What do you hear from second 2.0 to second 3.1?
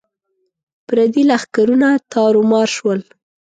تارو مار شول.